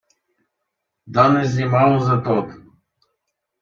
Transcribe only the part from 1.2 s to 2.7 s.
ist sie mausetot.